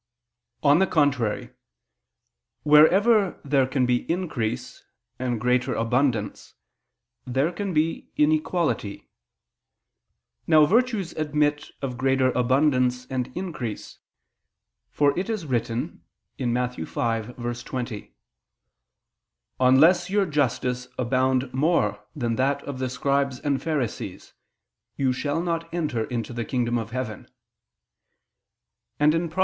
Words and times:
On 0.63 0.79
the 0.79 0.87
contrary, 0.87 1.51
Wherever 2.63 3.39
there 3.45 3.67
can 3.67 3.85
be 3.85 4.11
increase 4.11 4.83
and 5.19 5.39
greater 5.39 5.75
abundance, 5.75 6.55
there 7.27 7.51
can 7.51 7.71
be 7.71 8.09
inequality. 8.17 9.11
Now 10.47 10.65
virtues 10.65 11.11
admit 11.13 11.67
of 11.83 11.99
greater 11.99 12.31
abundance 12.31 13.05
and 13.11 13.31
increase: 13.37 13.99
for 14.89 15.15
it 15.19 15.29
is 15.29 15.45
written 15.45 16.03
(Matt. 16.39 16.77
5:20): 16.77 18.11
"Unless 19.59 20.09
your 20.09 20.25
justice 20.25 20.87
abound 20.97 21.53
more 21.53 22.03
than 22.15 22.37
that 22.37 22.63
of 22.63 22.79
the 22.79 22.89
Scribes 22.89 23.37
and 23.39 23.61
Pharisees, 23.61 24.33
you 24.97 25.13
shall 25.13 25.43
not 25.43 25.71
enter 25.71 26.05
into 26.05 26.33
the 26.33 26.43
kingdom 26.43 26.79
of 26.79 26.89
heaven": 26.89 27.27
and 28.99 29.13
(Prov. 29.29 29.39